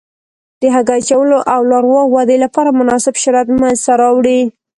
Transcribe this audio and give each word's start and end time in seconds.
د 0.61 0.63
هګۍ 0.75 1.01
اچولو 1.03 1.39
او 1.53 1.61
لاروا 1.71 2.03
ودې 2.07 2.37
لپاره 2.45 2.75
مناسب 2.79 3.15
شرایط 3.23 3.49
منځته 3.59 3.91
راوړي. 4.01 4.39